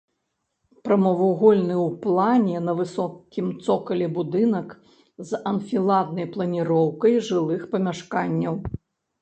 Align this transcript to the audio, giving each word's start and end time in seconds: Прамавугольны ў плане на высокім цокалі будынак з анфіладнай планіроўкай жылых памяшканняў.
Прамавугольны 0.85 1.75
ў 1.87 1.99
плане 2.05 2.63
на 2.69 2.73
высокім 2.79 3.51
цокалі 3.65 4.07
будынак 4.17 4.73
з 5.29 5.45
анфіладнай 5.53 6.29
планіроўкай 6.37 7.13
жылых 7.29 7.61
памяшканняў. 7.77 8.55